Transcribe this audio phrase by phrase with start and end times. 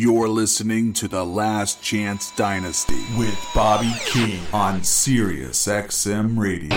[0.00, 6.68] You're listening to The Last Chance Dynasty with Bobby King on Sirius XM Radio.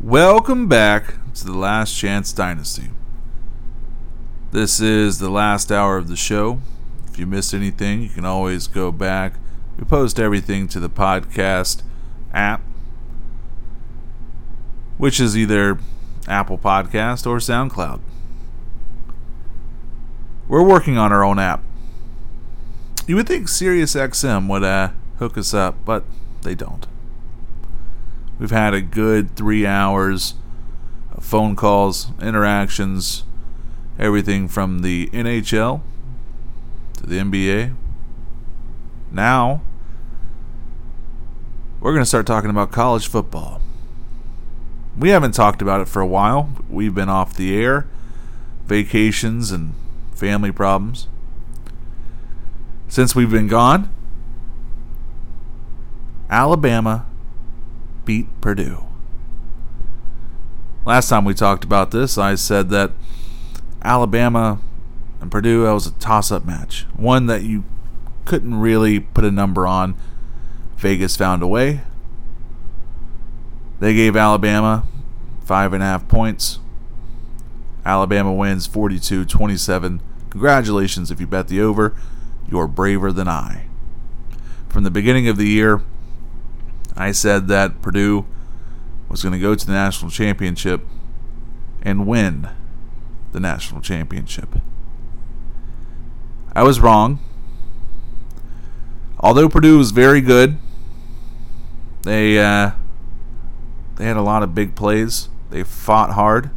[0.00, 2.88] Welcome back to The Last Chance Dynasty.
[4.50, 6.60] This is the last hour of the show.
[7.14, 9.34] If you missed anything, you can always go back.
[9.78, 11.82] We post everything to the podcast
[12.32, 12.60] app,
[14.98, 15.78] which is either
[16.26, 18.00] Apple Podcast or SoundCloud.
[20.48, 21.62] We're working on our own app.
[23.06, 24.88] You would think SiriusXM would uh,
[25.20, 26.02] hook us up, but
[26.42, 26.84] they don't.
[28.40, 30.34] We've had a good three hours
[31.12, 33.22] of phone calls, interactions,
[34.00, 35.80] everything from the NHL
[37.08, 37.74] the NBA.
[39.10, 39.62] Now,
[41.80, 43.60] we're going to start talking about college football.
[44.98, 46.50] We haven't talked about it for a while.
[46.68, 47.86] We've been off the air,
[48.64, 49.74] vacations, and
[50.14, 51.08] family problems.
[52.88, 53.92] Since we've been gone,
[56.30, 57.06] Alabama
[58.04, 58.84] beat Purdue.
[60.84, 62.92] Last time we talked about this, I said that
[63.82, 64.58] Alabama
[65.24, 66.84] and Purdue, that was a toss up match.
[66.94, 67.64] One that you
[68.26, 69.96] couldn't really put a number on.
[70.76, 71.80] Vegas found a way.
[73.80, 74.86] They gave Alabama
[75.42, 76.58] five and a half points.
[77.86, 80.02] Alabama wins 42 27.
[80.28, 81.96] Congratulations if you bet the over.
[82.46, 83.68] You're braver than I.
[84.68, 85.80] From the beginning of the year,
[86.94, 88.26] I said that Purdue
[89.08, 90.82] was going to go to the national championship
[91.80, 92.50] and win
[93.32, 94.56] the national championship.
[96.54, 97.18] I was wrong.
[99.18, 100.58] Although Purdue was very good,
[102.02, 102.72] they uh,
[103.96, 105.28] they had a lot of big plays.
[105.50, 106.50] They fought hard.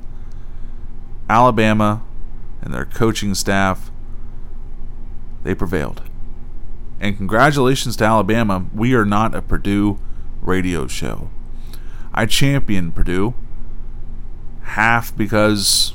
[1.29, 2.03] Alabama
[2.61, 3.91] and their coaching staff
[5.43, 6.01] they prevailed.
[6.99, 8.65] And congratulations to Alabama.
[8.73, 9.99] We are not a Purdue
[10.41, 11.29] radio show.
[12.13, 13.33] I champion Purdue
[14.61, 15.93] half because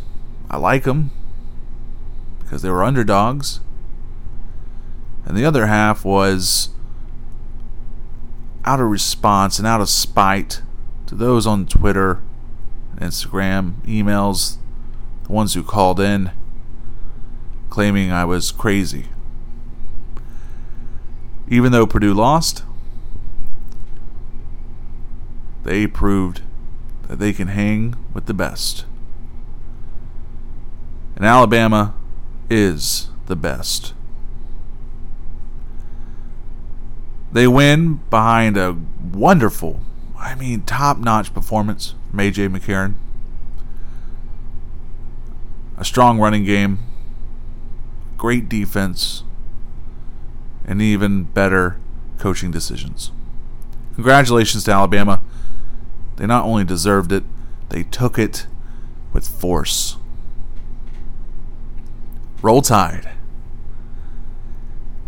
[0.50, 1.10] I like them
[2.40, 3.60] because they were underdogs
[5.24, 6.70] and the other half was
[8.64, 10.62] out of response and out of spite
[11.06, 12.22] to those on Twitter,
[12.96, 14.56] Instagram, emails,
[15.24, 16.30] the ones who called in
[17.72, 19.06] claiming I was crazy.
[21.48, 22.64] Even though Purdue lost,
[25.62, 26.42] they proved
[27.08, 28.84] that they can hang with the best.
[31.16, 31.94] And Alabama
[32.50, 33.94] is the best.
[37.32, 38.76] They win behind a
[39.12, 39.80] wonderful,
[40.18, 42.48] I mean, top notch performance from A.J.
[42.48, 42.94] McCarron.
[45.78, 46.78] A strong running game,
[48.18, 49.24] great defense,
[50.64, 51.78] and even better
[52.18, 53.10] coaching decisions.
[53.94, 55.22] Congratulations to Alabama.
[56.16, 57.24] They not only deserved it,
[57.70, 58.46] they took it
[59.12, 59.96] with force.
[62.42, 63.08] Roll Tide.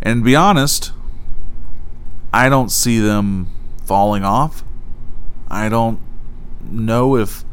[0.03, 0.93] And to be honest,
[2.35, 3.47] I don't see them
[3.85, 4.65] falling off.
[5.47, 6.01] I don't
[6.61, 7.45] know if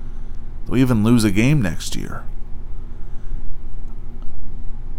[0.65, 2.23] they'll even lose a game next year.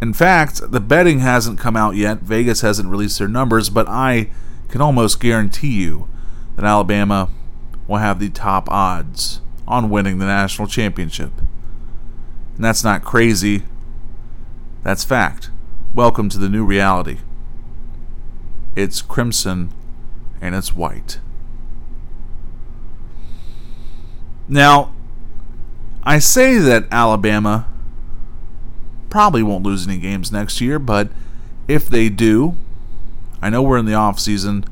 [0.01, 2.21] In fact, the betting hasn't come out yet.
[2.21, 4.31] Vegas hasn't released their numbers, but I
[4.69, 6.09] can almost guarantee you
[6.55, 7.29] that Alabama
[7.89, 11.33] will have the top odds on winning the national championship.
[12.55, 13.65] And that's not crazy.
[14.85, 15.51] That's fact.
[15.93, 17.19] Welcome to the new reality.
[18.75, 19.73] It's crimson
[20.41, 21.19] and it's white.
[24.49, 24.93] Now,
[26.03, 27.69] I say that Alabama
[29.09, 31.11] probably won't lose any games next year, but
[31.69, 32.57] if they do,
[33.41, 34.65] I know we're in the off season,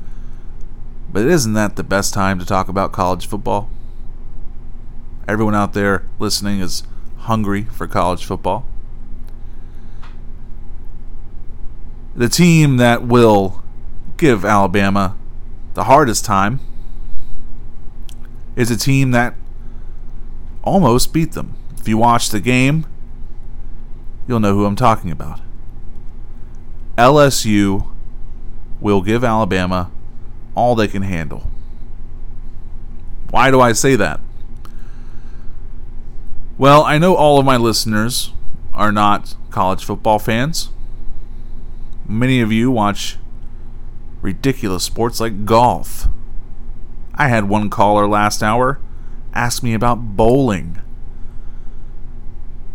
[1.11, 3.69] but isn't that the best time to talk about college football?
[5.27, 6.83] Everyone out there listening is
[7.19, 8.65] hungry for college football.
[12.15, 13.60] The team that will
[14.21, 15.17] give Alabama
[15.73, 16.59] the hardest time
[18.55, 19.33] is a team that
[20.63, 21.55] almost beat them.
[21.75, 22.85] If you watch the game,
[24.27, 25.41] you'll know who I'm talking about.
[26.99, 27.87] LSU
[28.79, 29.89] will give Alabama
[30.53, 31.49] all they can handle.
[33.31, 34.19] Why do I say that?
[36.59, 38.33] Well, I know all of my listeners
[38.71, 40.69] are not college football fans.
[42.07, 43.17] Many of you watch
[44.21, 46.07] ridiculous sports like golf.
[47.15, 48.79] I had one caller last hour
[49.33, 50.81] ask me about bowling.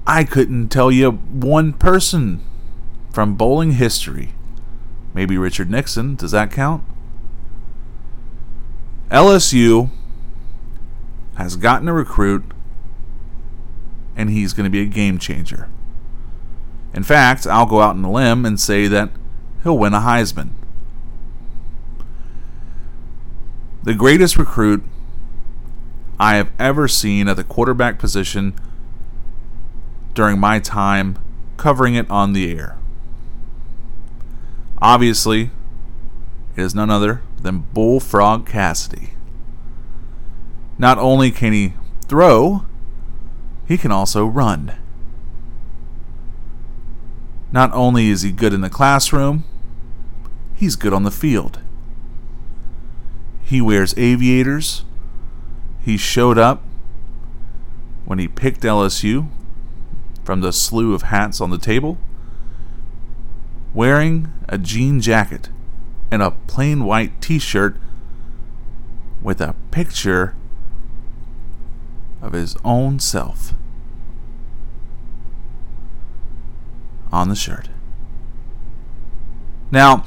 [0.07, 2.41] I couldn't tell you one person
[3.13, 4.35] from bowling history.
[5.15, 6.15] Maybe Richard Nixon.
[6.15, 6.85] Does that count?
[9.11, 9.91] LSU
[11.37, 12.45] has gotten a recruit,
[14.17, 15.69] and he's going to be a game changer.
[16.95, 19.11] In fact, I'll go out on a limb and say that
[19.63, 20.51] he'll win a Heisman.
[23.87, 24.83] The greatest recruit
[26.19, 28.53] I have ever seen at the quarterback position
[30.13, 31.17] during my time
[31.57, 32.77] covering it on the air.
[34.83, 35.53] Obviously,
[36.57, 39.13] it is none other than Bullfrog Cassidy.
[40.79, 41.75] Not only can he
[42.09, 42.67] throw,
[43.69, 44.75] he can also run.
[47.53, 49.45] Not only is he good in the classroom,
[50.57, 51.61] he's good on the field.
[53.47, 54.85] He wears aviators.
[55.81, 56.65] He showed up
[58.05, 59.29] when he picked LSU
[60.25, 61.97] from the slew of hats on the table
[63.73, 65.49] wearing a jean jacket
[66.11, 67.77] and a plain white t shirt
[69.23, 70.35] with a picture
[72.21, 73.55] of his own self
[77.13, 77.69] on the shirt.
[79.71, 80.05] Now,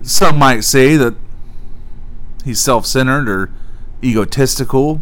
[0.00, 1.16] some might say that
[2.44, 3.50] he's self centered or
[4.02, 5.00] egotistical.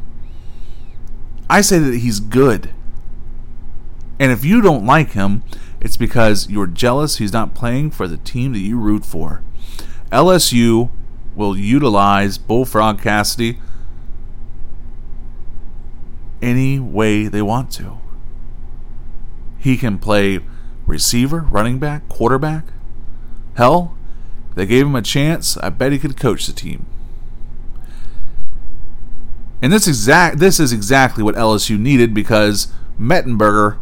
[1.49, 2.71] I say that he's good.
[4.19, 5.43] And if you don't like him,
[5.81, 9.43] it's because you're jealous he's not playing for the team that you root for.
[10.13, 10.91] LSU
[11.35, 13.59] will utilize Bullfrog Cassidy
[16.43, 17.99] any way they want to.
[19.59, 20.41] He can play
[20.87, 22.65] receiver, running back, quarterback.
[23.55, 23.97] Hell,
[24.55, 26.87] they gave him a chance, I bet he could coach the team.
[29.62, 33.79] And this exact this is exactly what LSU needed because Mettenberger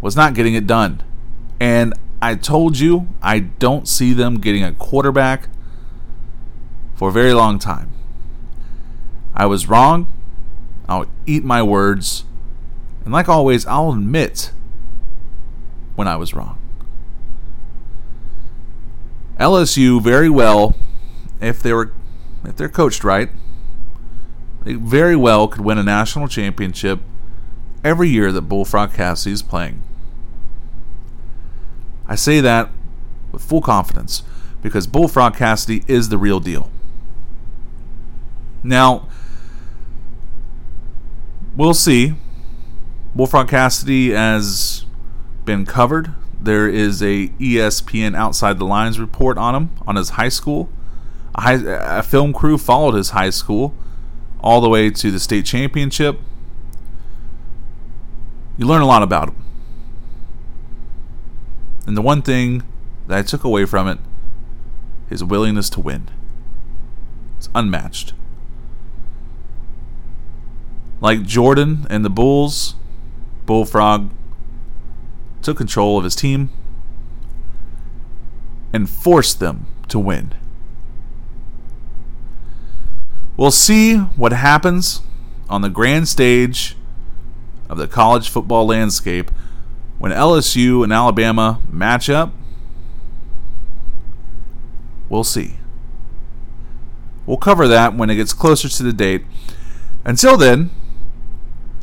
[0.00, 1.02] was not getting it done.
[1.58, 5.48] And I told you I don't see them getting a quarterback
[6.94, 7.90] for a very long time.
[9.34, 10.12] I was wrong.
[10.88, 12.24] I'll eat my words.
[13.04, 14.52] And like always, I'll admit
[15.94, 16.58] when I was wrong.
[19.38, 20.76] LSU very well,
[21.40, 21.92] if they were
[22.44, 23.30] if they're coached right,
[24.64, 27.00] they very well could win a national championship
[27.82, 29.82] every year that Bullfrog Cassidy is playing.
[32.06, 32.70] I say that
[33.32, 34.22] with full confidence
[34.62, 36.70] because Bullfrog Cassidy is the real deal.
[38.62, 39.08] Now,
[41.56, 42.14] we'll see.
[43.14, 44.84] Bullfrog Cassidy has
[45.44, 46.12] been covered.
[46.38, 50.70] There is a ESPN Outside the Lines report on him on his high school.
[51.34, 53.74] A, high, a film crew followed his high school
[54.42, 56.20] all the way to the state championship.
[58.56, 59.44] You learn a lot about him.
[61.86, 62.62] And the one thing
[63.06, 63.98] that I took away from it,
[65.08, 66.08] his willingness to win.
[67.38, 68.12] It's unmatched.
[71.00, 72.74] Like Jordan and the Bulls,
[73.46, 74.10] Bullfrog
[75.42, 76.50] took control of his team
[78.72, 80.34] and forced them to win.
[83.40, 85.00] We'll see what happens
[85.48, 86.76] on the grand stage
[87.70, 89.30] of the college football landscape
[89.98, 92.34] when LSU and Alabama match up,
[95.08, 95.54] we'll see.
[97.24, 99.24] We'll cover that when it gets closer to the date.
[100.04, 100.68] Until then,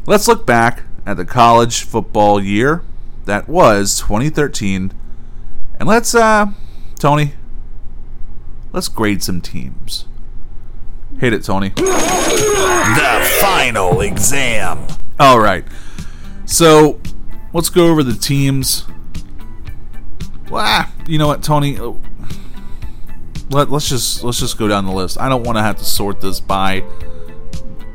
[0.05, 2.83] let's look back at the college football year
[3.25, 4.93] that was 2013
[5.79, 6.51] and let's uh
[6.99, 7.33] Tony
[8.73, 10.06] let's grade some teams.
[11.19, 11.69] Hit it, Tony.
[11.69, 14.85] The final exam.
[15.19, 15.65] All right.
[16.45, 17.01] So,
[17.53, 18.85] let's go over the teams.
[20.49, 21.77] Well, you know what, Tony?
[23.49, 25.19] Let, let's just let's just go down the list.
[25.19, 26.83] I don't want to have to sort this by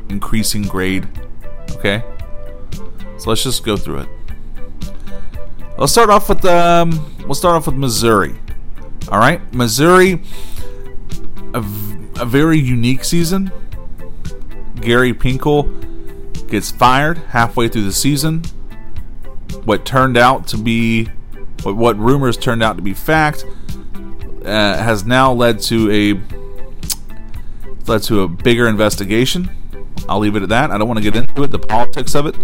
[0.08, 1.06] increasing grade.
[1.76, 2.02] Okay,
[3.18, 4.08] so let's just go through it.
[5.78, 7.16] Let's start off with um.
[7.24, 8.34] We'll start off with Missouri.
[9.10, 10.22] All right, Missouri,
[11.54, 11.64] a,
[12.20, 13.52] a very unique season.
[14.80, 15.68] Gary Pinkel
[16.48, 18.42] gets fired halfway through the season
[19.64, 21.06] what turned out to be
[21.62, 23.44] what, what rumors turned out to be fact
[24.44, 26.20] uh, has now led to a
[27.88, 29.50] led to a bigger investigation.
[30.08, 30.70] I'll leave it at that.
[30.70, 32.36] I don't want to get into it, the politics of it.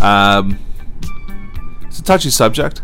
[0.00, 0.58] Um,
[1.82, 2.82] it's a touchy subject.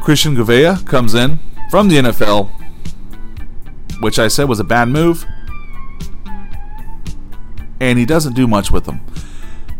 [0.00, 1.38] Christian Gouveia comes in
[1.70, 2.50] from the NFL,
[4.00, 5.26] which I said was a bad move,
[7.80, 9.00] and he doesn't do much with them.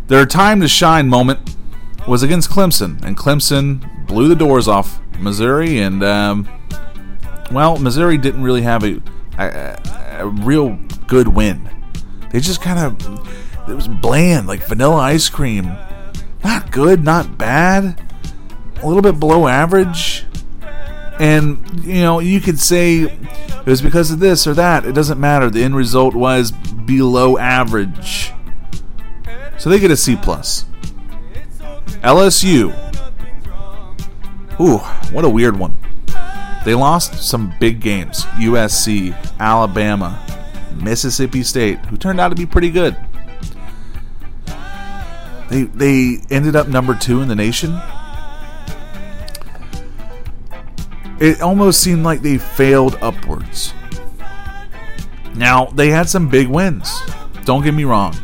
[0.07, 1.55] Their time to shine moment
[2.07, 6.49] was against Clemson, and Clemson blew the doors off Missouri, and um,
[7.51, 9.01] well, Missouri didn't really have a,
[9.37, 11.69] a, a real good win.
[12.31, 15.77] They just kind of it was bland, like vanilla ice cream.
[16.43, 18.01] Not good, not bad.
[18.81, 20.25] A little bit below average.
[21.19, 23.15] And you know, you could say
[23.59, 24.85] it was because of this or that.
[24.85, 25.49] It doesn't matter.
[25.49, 28.31] The end result was below average.
[29.57, 30.65] So they get a C plus.
[32.03, 32.73] LSU.
[34.59, 34.77] Ooh,
[35.13, 35.77] what a weird one.
[36.65, 38.23] They lost some big games.
[38.37, 40.19] USC, Alabama,
[40.75, 42.95] Mississippi State, who turned out to be pretty good.
[45.49, 47.79] They they ended up number 2 in the nation.
[51.19, 53.73] It almost seemed like they failed upwards.
[55.35, 57.01] Now, they had some big wins.
[57.45, 58.15] Don't get me wrong.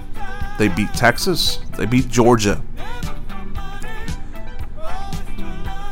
[0.57, 2.61] They beat Texas, they beat Georgia.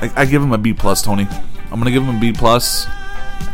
[0.03, 1.27] I, I give them a B plus, Tony.
[1.72, 2.88] I'm gonna give them a B plus.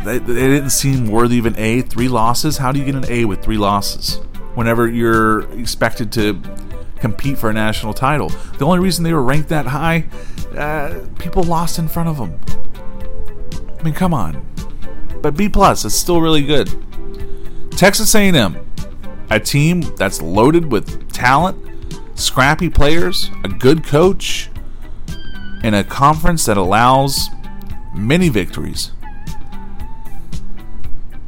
[0.04, 1.82] They, they didn't seem worthy of an A.
[1.82, 2.56] Three losses.
[2.56, 4.16] How do you get an A with three losses?
[4.54, 6.40] Whenever you're expected to
[6.98, 8.28] compete for a national title.
[8.58, 10.06] The only reason they were ranked that high,
[10.56, 12.38] uh, people lost in front of them.
[13.80, 14.46] I mean, come on.
[15.22, 16.68] But B plus, it's still really good.
[17.72, 18.58] Texas A&M,
[19.30, 21.56] a team that's loaded with talent,
[22.14, 24.50] scrappy players, a good coach,
[25.62, 27.30] and a conference that allows
[27.94, 28.92] many victories.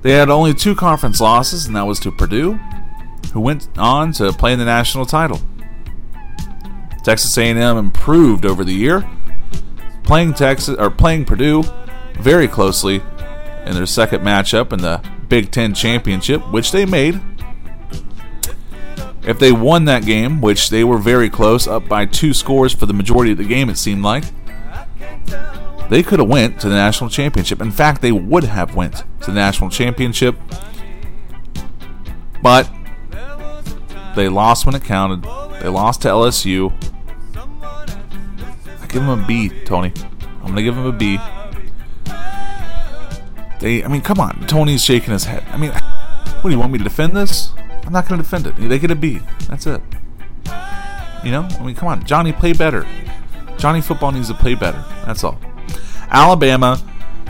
[0.03, 2.55] They had only two conference losses, and that was to Purdue,
[3.33, 5.41] who went on to play in the national title.
[7.03, 9.09] Texas A&M improved over the year,
[10.03, 11.65] playing Texas or playing Purdue
[12.15, 13.03] very closely
[13.67, 17.21] in their second matchup in the Big Ten championship, which they made.
[19.25, 22.87] If they won that game, which they were very close, up by two scores for
[22.87, 24.25] the majority of the game, it seemed like,
[25.89, 27.61] they could have went to the national championship.
[27.61, 30.37] In fact, they would have went to the national championship,
[32.43, 32.69] but
[34.17, 35.23] they lost when it counted.
[35.63, 36.73] They lost to LSU.
[37.37, 39.93] I give them a B, Tony.
[40.41, 41.19] I'm gonna give them a B.
[43.63, 44.45] They, I mean, come on.
[44.49, 45.45] Tony's shaking his head.
[45.53, 47.53] I mean, what do you want me to defend this?
[47.87, 48.57] I'm not gonna defend it.
[48.57, 49.21] They get a B.
[49.49, 49.81] That's it.
[51.25, 52.85] You know, I mean, come on, Johnny, play better.
[53.59, 54.85] Johnny football needs to play better.
[55.07, 55.39] That's all.
[56.11, 56.83] Alabama,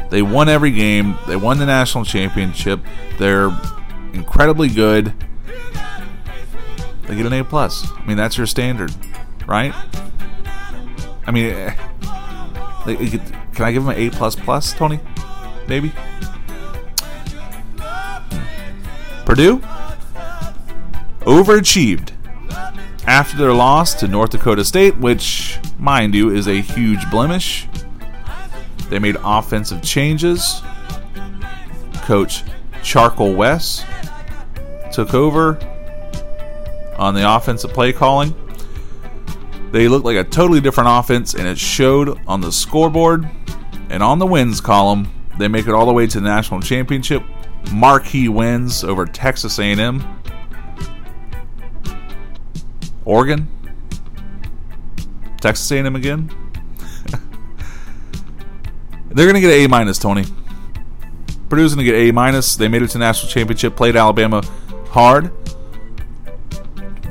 [0.08, 1.18] they won every game.
[1.28, 2.80] They won the national championship.
[3.18, 3.50] They're
[4.14, 5.12] incredibly good.
[7.06, 7.86] They get an A plus.
[7.92, 8.94] I mean, that's your standard,
[9.46, 9.74] right?
[11.26, 11.74] I mean, eh,
[12.86, 14.98] can I give them an A plus plus, Tony?
[15.68, 15.92] Maybe.
[19.24, 19.62] Purdue
[21.20, 22.10] overachieved
[23.06, 27.68] after their loss to North Dakota State, which, mind you, is a huge blemish.
[28.88, 30.62] They made offensive changes.
[32.02, 32.42] Coach
[32.82, 33.86] Charcoal West
[34.92, 35.58] took over
[36.96, 38.34] on the offensive play calling.
[39.70, 43.28] They looked like a totally different offense, and it showed on the scoreboard
[43.88, 45.10] and on the wins column.
[45.38, 47.22] They make it all the way to the national championship.
[47.72, 50.04] Marquee wins over Texas A&M,
[53.04, 53.48] Oregon,
[55.40, 56.30] Texas A&M again.
[59.10, 60.24] They're going to get an A minus, Tony.
[61.48, 62.56] Purdue's going to get A minus.
[62.56, 63.76] They made it to national championship.
[63.76, 64.42] Played Alabama
[64.88, 65.30] hard.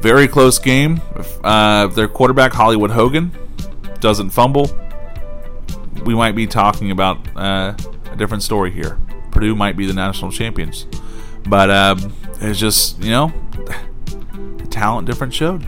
[0.01, 1.00] Very close game.
[1.44, 3.32] Uh, their quarterback Hollywood Hogan
[4.00, 4.70] doesn't fumble.
[6.06, 7.75] We might be talking about uh,
[8.12, 8.98] a different story here.
[9.32, 10.86] Purdue might be the national champions,
[11.48, 11.96] but uh,
[12.41, 13.34] it's just you know
[14.58, 15.68] the talent difference showed,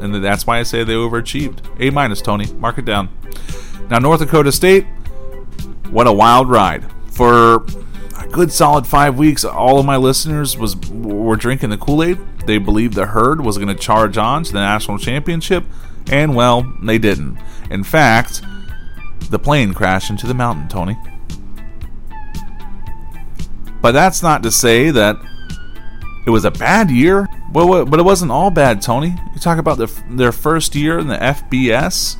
[0.00, 1.60] and that's why I say they overachieved.
[1.80, 2.52] A minus, Tony.
[2.54, 3.08] Mark it down.
[3.88, 4.86] Now North Dakota State
[5.94, 6.84] what a wild ride.
[7.12, 7.64] For
[8.18, 12.18] a good solid five weeks, all of my listeners was were drinking the Kool-Aid.
[12.46, 15.64] They believed the herd was going to charge on to the national championship,
[16.10, 17.38] and well, they didn't.
[17.70, 18.42] In fact,
[19.30, 20.96] the plane crashed into the mountain, Tony.
[23.84, 25.18] But that's not to say that
[26.26, 27.28] it was a bad year.
[27.52, 29.14] But it wasn't all bad, Tony.
[29.34, 32.16] You talk about their their first year in the FBS.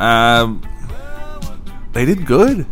[0.00, 0.62] Um,
[1.92, 2.64] they did good.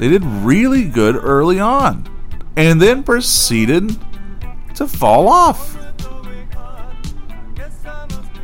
[0.00, 2.08] They did really good early on,
[2.56, 3.96] and then proceeded
[4.74, 5.78] to fall off.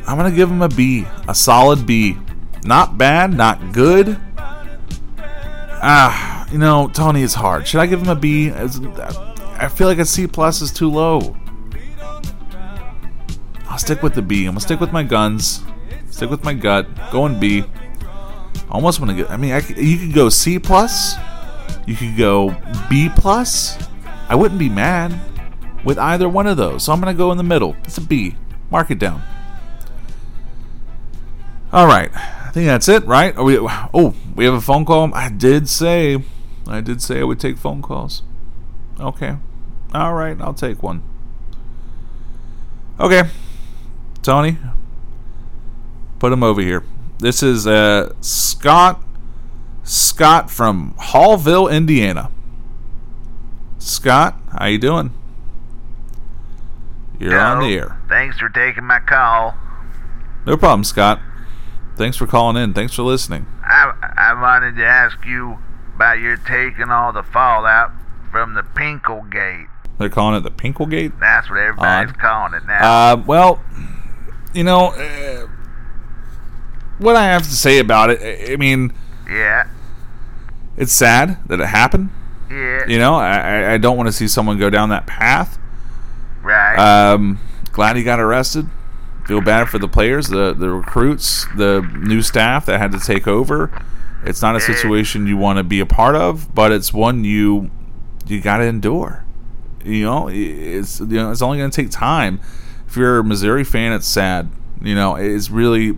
[0.07, 2.17] I'm to give them a B, a solid B.
[2.63, 4.17] Not bad, not good.
[5.83, 7.67] Ah, you know, Tony is hard.
[7.67, 8.51] Should I give him a B?
[8.51, 11.35] I feel like a C plus is too low.
[13.69, 14.45] I'll stick with the B.
[14.45, 15.63] I'm gonna stick with my guns.
[16.09, 16.87] Stick with my gut.
[17.11, 17.63] Going B.
[18.69, 19.29] Almost want to get.
[19.29, 21.15] I mean, I, you could go C plus.
[21.85, 22.55] You could go
[22.89, 23.77] B plus.
[24.29, 25.19] I wouldn't be mad
[25.83, 26.83] with either one of those.
[26.83, 27.75] So I'm gonna go in the middle.
[27.83, 28.35] It's a B.
[28.71, 29.21] Mark it down.
[31.71, 32.09] All right.
[32.15, 33.35] I think that's it, right?
[33.37, 35.13] Are We, oh, we have a phone call.
[35.13, 36.23] I did say,
[36.67, 38.23] I did say I would take phone calls.
[38.99, 39.37] Okay.
[39.93, 41.01] All right, I'll take one.
[42.99, 43.29] Okay.
[44.21, 44.57] Tony,
[46.19, 46.83] put him over here.
[47.19, 49.01] This is uh, Scott
[49.83, 52.29] Scott from Hallville, Indiana.
[53.79, 55.13] Scott, how you doing?
[57.19, 57.55] You're Hello.
[57.55, 57.97] on the air.
[58.09, 59.55] Thanks for taking my call.
[60.45, 61.21] No problem, Scott.
[61.95, 62.73] Thanks for calling in.
[62.73, 63.47] Thanks for listening.
[63.63, 65.57] I I wanted to ask you
[65.97, 67.91] about your taking all the fallout
[68.31, 69.67] from the Pinkel Gate.
[69.97, 71.19] They're calling it the Pinkelgate.
[71.19, 72.19] That's what everybody's Odd.
[72.19, 73.11] calling it now.
[73.13, 73.63] Uh, well,
[74.53, 75.47] you know, uh,
[76.99, 78.51] what I have to say about it.
[78.51, 78.93] I- mean,
[79.27, 79.67] yeah,
[80.77, 82.09] it's sad that it happened.
[82.49, 85.57] yeah, You know, I, I- I don't want to see someone go down that path.
[86.43, 86.77] right.
[86.77, 87.39] Um,
[87.71, 88.67] glad he got arrested.
[89.25, 93.27] Feel bad for the players, the the recruits, the new staff that had to take
[93.27, 93.69] over.
[94.23, 97.71] It's not a situation you want to be a part of, but it's one you
[98.25, 99.23] you got to endure.
[99.83, 102.41] You know, it's you know it's only going to take time.
[102.87, 104.49] If you're a Missouri fan, it's sad.
[104.81, 105.97] You know, it's really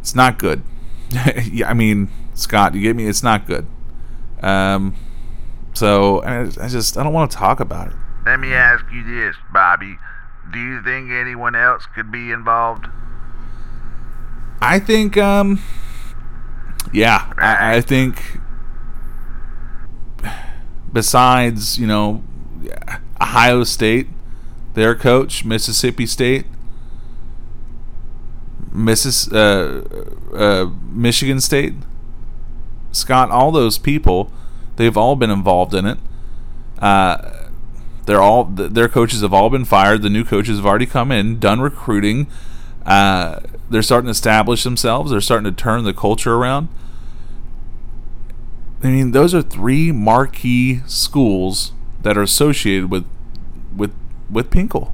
[0.00, 0.62] it's not good.
[1.44, 3.06] yeah, I mean, Scott, you get me?
[3.06, 3.66] It's not good.
[4.42, 4.94] Um,
[5.74, 7.94] so I, I just I don't want to talk about it.
[8.26, 9.96] Let me ask you this, Bobby.
[10.52, 12.86] Do you think anyone else could be involved?
[14.60, 15.60] I think, um,
[16.92, 18.40] yeah, I, I think
[20.92, 22.22] besides, you know,
[23.20, 24.08] Ohio State,
[24.74, 26.46] their coach, Mississippi State,
[28.72, 29.82] Missis, uh,
[30.34, 31.74] uh, Michigan State,
[32.92, 34.32] Scott, all those people,
[34.76, 35.98] they've all been involved in it.
[36.78, 37.48] Uh,
[38.06, 40.02] they're all their coaches have all been fired.
[40.02, 42.26] The new coaches have already come in, done recruiting.
[42.90, 43.38] Uh,
[43.70, 45.12] they're starting to establish themselves.
[45.12, 46.68] They're starting to turn the culture around.
[48.82, 51.72] I mean, those are three marquee schools
[52.02, 53.06] that are associated with
[53.76, 53.94] with
[54.28, 54.92] with Pinkel.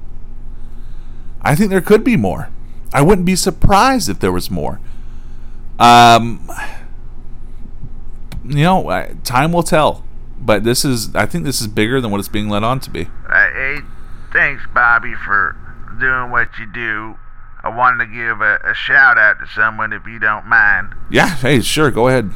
[1.41, 2.49] I think there could be more.
[2.93, 4.79] I wouldn't be surprised if there was more.
[5.79, 6.51] Um,
[8.45, 10.03] you know, time will tell.
[10.39, 12.91] But this is, I think this is bigger than what it's being led on to
[12.91, 13.05] be.
[13.27, 13.79] Hey,
[14.31, 15.55] thanks, Bobby, for
[15.99, 17.17] doing what you do.
[17.63, 20.93] I wanted to give a, a shout out to someone, if you don't mind.
[21.09, 22.31] Yeah, hey, sure, go ahead.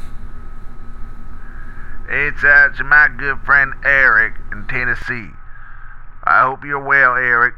[2.09, 5.29] It's uh, to my good friend Eric in Tennessee.
[6.23, 7.55] I hope you're well, Eric,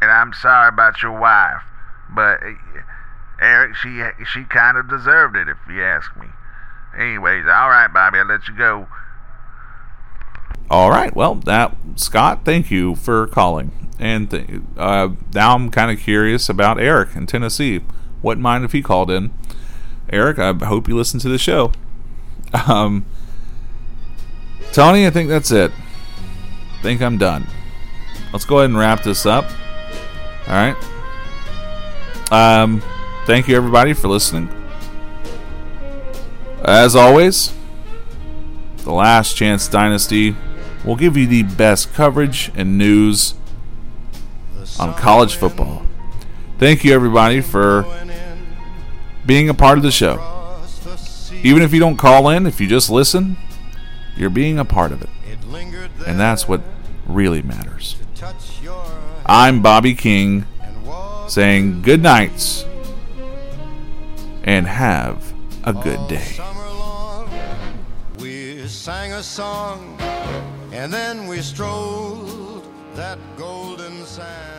[0.00, 1.62] and I'm sorry about your wife,
[2.08, 2.54] but uh,
[3.40, 6.28] Eric, she she kind of deserved it, if you ask me.
[6.96, 8.88] Anyways, all right, Bobby, I'll let you go.
[10.70, 11.14] All right.
[11.14, 13.72] Well, that Scott, thank you for calling.
[13.98, 17.80] And th- uh, now I'm kind of curious about Eric in Tennessee.
[18.22, 19.32] Wouldn't mind if he called in.
[20.10, 21.72] Eric, I hope you listen to the show.
[22.66, 23.06] Um,
[24.72, 25.70] Tony, I think that's it.
[26.82, 27.46] think I'm done.
[28.32, 29.44] Let's go ahead and wrap this up.
[30.48, 30.76] All right.
[32.32, 32.82] Um,
[33.26, 34.48] thank you everybody for listening.
[36.64, 37.52] As always,
[38.78, 40.36] the Last Chance Dynasty
[40.84, 43.34] will give you the best coverage and news
[44.78, 45.82] on college football.
[46.58, 47.84] Thank you, everybody, for
[49.26, 50.18] being a part of the show.
[51.42, 53.36] Even if you don't call in, if you just listen,
[54.16, 55.08] you're being a part of it.
[56.06, 56.60] And that's what
[57.06, 57.96] really matters.
[59.26, 60.46] I'm Bobby King
[61.28, 62.64] saying good nights
[64.44, 65.32] and have
[65.64, 66.38] a good day.
[68.18, 69.96] We sang a song
[70.72, 74.49] and then we strolled that golden sand.